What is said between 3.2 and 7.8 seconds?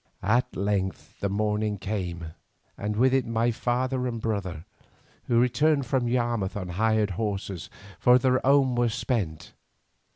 my father and brother, who returned from Yarmouth on hired horses,